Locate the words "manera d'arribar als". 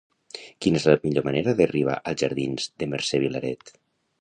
1.27-2.25